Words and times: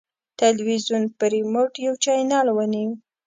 تلویزیون 0.39 1.03
په 1.17 1.25
ریموټ 1.33 1.71
یو 1.85 1.93
چینل 2.03 2.47
ونیو. 2.51 2.91